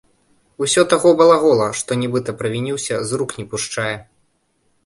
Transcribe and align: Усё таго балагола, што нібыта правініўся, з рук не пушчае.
Усё 0.67 0.83
таго 0.93 1.11
балагола, 1.19 1.67
што 1.81 1.91
нібыта 2.05 2.37
правініўся, 2.39 2.95
з 3.11 3.23
рук 3.23 3.29
не 3.43 3.47
пушчае. 3.53 3.97